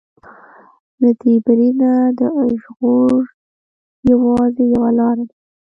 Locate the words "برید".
1.45-1.75